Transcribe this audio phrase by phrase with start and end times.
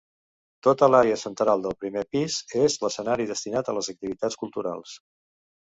[0.67, 4.99] Tota l'àrea central del primer pis és l'escenari destinat a les activitats culturals.